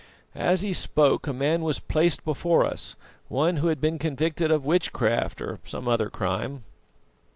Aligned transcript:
"As 0.33 0.61
he 0.63 0.73
spoke 0.73 1.27
a 1.27 1.31
man 1.31 1.61
was 1.61 1.77
placed 1.79 2.25
before 2.25 2.65
us, 2.65 2.95
one 3.27 3.57
who 3.57 3.67
had 3.67 3.79
been 3.79 3.99
convicted 3.99 4.49
of 4.49 4.65
witchcraft 4.65 5.39
or 5.43 5.59
some 5.63 5.87
other 5.87 6.09
crime. 6.09 6.63